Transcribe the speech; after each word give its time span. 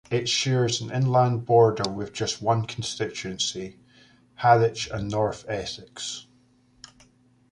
It 0.09 0.27
shares 0.27 0.81
an 0.81 0.89
inland 0.91 1.45
border 1.45 1.87
with 1.87 2.11
just 2.11 2.41
one 2.41 2.65
constituency- 2.65 3.77
Harwich 4.41 4.89
and 4.91 5.11
North 5.11 5.45
Essex. 5.47 6.25